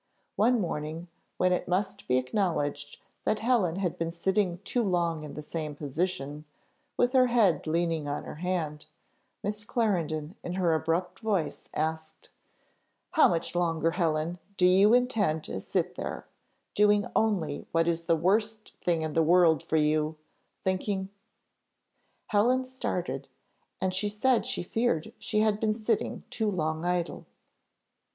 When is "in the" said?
5.23-5.43, 19.03-19.21